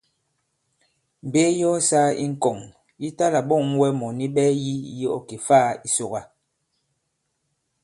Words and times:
Mbe 1.27 1.41
yi 1.57 1.63
ɔ 1.73 1.75
sāa 1.89 2.09
i 2.23 2.25
ŋkɔ̀ŋ 2.33 2.57
yi 3.01 3.09
ta-là-ɓɔ᷇ŋ 3.17 3.67
wɛ 3.81 3.87
mɔ̀ni 3.99 4.25
ɓɛɛ 4.35 4.51
yî 4.63 4.73
yi 4.97 5.05
ɔ 5.17 5.19
kè-faā 5.27 5.69
i 5.85 5.89
Sòkà. 5.95 6.21